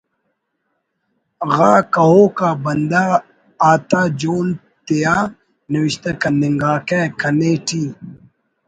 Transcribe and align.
غا 1.55 1.73
کہوک 1.93 2.39
آ 2.47 2.49
بندغ 2.63 3.09
آتا 3.69 4.01
جون 4.19 4.47
تیا 4.85 5.15
نوشتہ 5.73 6.11
کننگاکہ 6.21 7.01
کنے 7.19 7.51
ٹی 7.67 7.83